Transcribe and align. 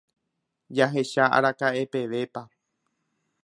Jahecha 0.77 1.23
araka'epevépa. 1.37 2.41